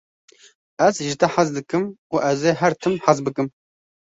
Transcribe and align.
Ez 0.85 0.95
ji 1.07 1.13
te 1.23 1.27
hez 1.35 1.49
dikim 1.57 1.83
û 2.13 2.15
ez 2.31 2.41
ê 2.49 2.51
her 2.61 2.73
tim 2.81 2.95
hez 3.05 3.17
bikim. 3.25 3.47